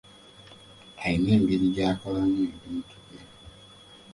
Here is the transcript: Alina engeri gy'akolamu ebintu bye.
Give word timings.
Alina 1.03 1.31
engeri 1.37 1.67
gy'akolamu 1.75 2.41
ebintu 2.55 2.95
bye. 3.05 3.21